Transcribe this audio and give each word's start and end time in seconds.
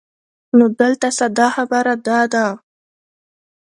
نو 0.57 0.65
دلته 0.79 1.07
ساده 1.17 1.47
خبره 1.55 1.93
دا 2.05 2.19
ده 2.33 2.45